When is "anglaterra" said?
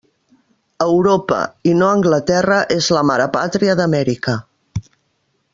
1.97-2.59